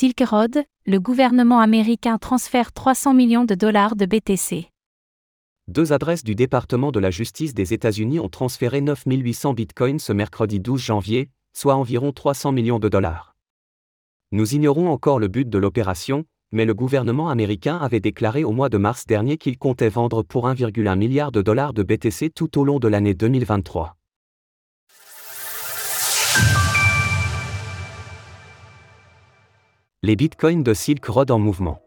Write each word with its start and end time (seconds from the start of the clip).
Silk 0.00 0.22
Road, 0.26 0.64
le 0.86 0.98
gouvernement 0.98 1.60
américain 1.60 2.16
transfère 2.16 2.72
300 2.72 3.12
millions 3.12 3.44
de 3.44 3.54
dollars 3.54 3.96
de 3.96 4.06
BTC. 4.06 4.70
Deux 5.68 5.92
adresses 5.92 6.24
du 6.24 6.34
département 6.34 6.90
de 6.90 6.98
la 6.98 7.10
justice 7.10 7.52
des 7.52 7.74
États-Unis 7.74 8.18
ont 8.18 8.30
transféré 8.30 8.80
9800 8.80 9.52
bitcoins 9.52 9.98
ce 9.98 10.14
mercredi 10.14 10.58
12 10.58 10.80
janvier, 10.80 11.28
soit 11.52 11.74
environ 11.74 12.12
300 12.12 12.52
millions 12.52 12.78
de 12.78 12.88
dollars. 12.88 13.36
Nous 14.32 14.54
ignorons 14.54 14.88
encore 14.88 15.18
le 15.18 15.28
but 15.28 15.50
de 15.50 15.58
l'opération, 15.58 16.24
mais 16.50 16.64
le 16.64 16.72
gouvernement 16.72 17.28
américain 17.28 17.76
avait 17.76 18.00
déclaré 18.00 18.42
au 18.42 18.52
mois 18.52 18.70
de 18.70 18.78
mars 18.78 19.04
dernier 19.04 19.36
qu'il 19.36 19.58
comptait 19.58 19.90
vendre 19.90 20.22
pour 20.22 20.48
1,1 20.48 20.96
milliard 20.96 21.30
de 21.30 21.42
dollars 21.42 21.74
de 21.74 21.82
BTC 21.82 22.30
tout 22.30 22.58
au 22.58 22.64
long 22.64 22.78
de 22.78 22.88
l'année 22.88 23.12
2023. 23.12 23.99
Les 30.02 30.16
bitcoins 30.16 30.62
de 30.62 30.72
Silk 30.72 31.04
Road 31.04 31.30
en 31.30 31.38
mouvement. 31.38 31.82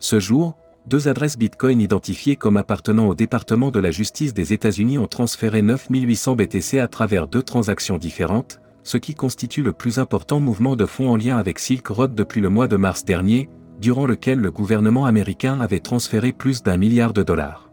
Ce 0.00 0.18
jour, 0.18 0.56
deux 0.88 1.06
adresses 1.06 1.38
Bitcoin 1.38 1.80
identifiées 1.80 2.34
comme 2.34 2.56
appartenant 2.56 3.06
au 3.06 3.14
département 3.14 3.70
de 3.70 3.78
la 3.78 3.92
justice 3.92 4.34
des 4.34 4.52
États-Unis 4.52 4.98
ont 4.98 5.06
transféré 5.06 5.62
9800 5.62 6.34
BTC 6.34 6.80
à 6.80 6.88
travers 6.88 7.28
deux 7.28 7.44
transactions 7.44 7.96
différentes, 7.96 8.60
ce 8.82 8.96
qui 8.96 9.14
constitue 9.14 9.62
le 9.62 9.72
plus 9.72 10.00
important 10.00 10.40
mouvement 10.40 10.74
de 10.74 10.84
fonds 10.84 11.10
en 11.10 11.16
lien 11.16 11.36
avec 11.36 11.60
Silk 11.60 11.86
Road 11.86 12.16
depuis 12.16 12.40
le 12.40 12.48
mois 12.48 12.66
de 12.66 12.76
mars 12.76 13.04
dernier, 13.04 13.48
durant 13.80 14.06
lequel 14.06 14.40
le 14.40 14.50
gouvernement 14.50 15.06
américain 15.06 15.60
avait 15.60 15.78
transféré 15.78 16.32
plus 16.32 16.64
d'un 16.64 16.76
milliard 16.76 17.12
de 17.12 17.22
dollars. 17.22 17.70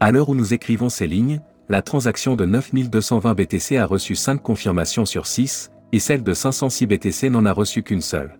À 0.00 0.12
l'heure 0.12 0.30
où 0.30 0.34
nous 0.34 0.54
écrivons 0.54 0.88
ces 0.88 1.06
lignes, 1.06 1.42
la 1.68 1.82
transaction 1.82 2.36
de 2.36 2.46
9220 2.46 3.34
BTC 3.34 3.76
a 3.76 3.84
reçu 3.84 4.14
5 4.14 4.42
confirmations 4.42 5.04
sur 5.04 5.26
6, 5.26 5.72
et 5.92 5.98
celle 5.98 6.22
de 6.22 6.32
506 6.32 6.86
BTC 6.86 7.28
n'en 7.28 7.44
a 7.44 7.52
reçu 7.52 7.82
qu'une 7.82 8.00
seule 8.00 8.38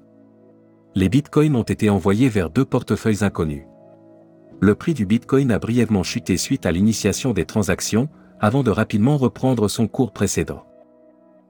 les 0.97 1.11
bitcoins 1.11 1.55
ont 1.57 1.63
été 1.63 1.91
envoyés 1.91 2.31
vers 2.31 2.49
deux 2.49 2.65
portefeuilles 2.65 3.23
inconnus. 3.23 3.67
Le 4.61 4.75
prix 4.75 4.95
du 4.95 5.05
bitcoin 5.05 5.53
a 5.53 5.59
brièvement 5.59 6.03
chuté 6.03 6.39
suite 6.39 6.65
à 6.65 6.73
l'initiation 6.73 7.35
des 7.35 7.45
transactions, 7.45 8.09
avant 8.41 8.63
de 8.63 8.71
rapidement 8.71 9.19
reprendre 9.19 9.69
son 9.69 9.89
cours 9.89 10.13
précédent. 10.13 10.65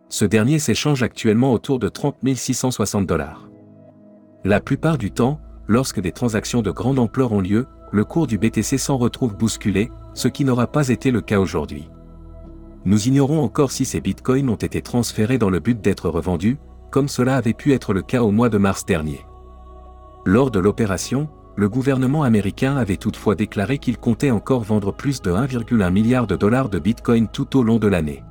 Ce 0.08 0.24
dernier 0.24 0.58
s'échange 0.58 1.04
actuellement 1.04 1.52
autour 1.52 1.78
de 1.78 1.88
30 1.88 2.16
660 2.34 3.06
dollars. 3.06 3.48
La 4.42 4.58
plupart 4.58 4.98
du 4.98 5.12
temps, 5.12 5.40
lorsque 5.68 6.00
des 6.00 6.10
transactions 6.10 6.60
de 6.60 6.72
grande 6.72 6.98
ampleur 6.98 7.30
ont 7.30 7.40
lieu, 7.40 7.66
le 7.92 8.04
cours 8.04 8.26
du 8.26 8.38
BTC 8.38 8.78
s'en 8.78 8.96
retrouve 8.96 9.36
bousculé, 9.36 9.92
ce 10.12 10.26
qui 10.26 10.44
n'aura 10.44 10.66
pas 10.66 10.88
été 10.88 11.12
le 11.12 11.20
cas 11.20 11.38
aujourd'hui. 11.38 11.88
Nous 12.84 13.06
ignorons 13.06 13.44
encore 13.44 13.70
si 13.70 13.84
ces 13.84 14.00
bitcoins 14.00 14.48
ont 14.48 14.56
été 14.56 14.82
transférés 14.82 15.38
dans 15.38 15.50
le 15.50 15.60
but 15.60 15.80
d'être 15.80 16.08
revendus, 16.08 16.58
comme 16.90 17.08
cela 17.08 17.36
avait 17.36 17.54
pu 17.54 17.72
être 17.74 17.92
le 17.92 18.02
cas 18.02 18.22
au 18.22 18.32
mois 18.32 18.48
de 18.48 18.58
mars 18.58 18.84
dernier. 18.84 19.25
Lors 20.26 20.50
de 20.50 20.58
l'opération, 20.58 21.28
le 21.54 21.68
gouvernement 21.68 22.24
américain 22.24 22.76
avait 22.76 22.96
toutefois 22.96 23.36
déclaré 23.36 23.78
qu'il 23.78 23.96
comptait 23.96 24.32
encore 24.32 24.64
vendre 24.64 24.92
plus 24.92 25.22
de 25.22 25.30
1,1 25.30 25.92
milliard 25.92 26.26
de 26.26 26.34
dollars 26.34 26.68
de 26.68 26.80
Bitcoin 26.80 27.28
tout 27.28 27.56
au 27.56 27.62
long 27.62 27.78
de 27.78 27.86
l'année. 27.86 28.24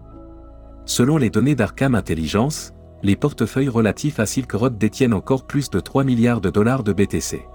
Selon 0.83 1.15
les 1.15 1.29
données 1.29 1.55
d'Arkham 1.55 1.95
Intelligence, 1.95 2.73
les 3.01 3.15
portefeuilles 3.15 3.69
relatifs 3.69 4.19
à 4.19 4.25
Silk 4.25 4.51
Road 4.51 4.77
détiennent 4.77 5.13
encore 5.13 5.47
plus 5.47 5.69
de 5.69 5.79
3 5.79 6.03
milliards 6.03 6.41
de 6.41 6.49
dollars 6.49 6.83
de 6.83 6.91
BTC. 6.91 7.47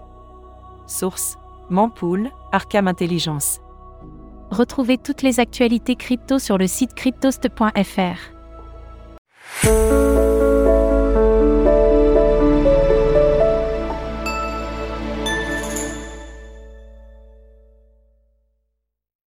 Source 0.87 1.37
Mampool, 1.69 2.31
Arkham 2.51 2.89
Intelligence. 2.89 3.61
Retrouvez 4.51 4.97
toutes 4.97 5.21
les 5.21 5.39
actualités 5.39 5.97
crypto 5.97 6.39
sur 6.39 6.57
le 6.57 6.67
site 6.67 6.95
cryptost.fr. 6.95 8.17